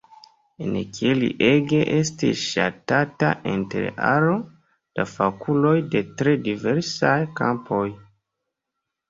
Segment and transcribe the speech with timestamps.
[0.67, 4.33] En Kiel li ege estis ŝatata inter aro
[4.71, 7.85] da fakuloj de tre diversaj kampoj.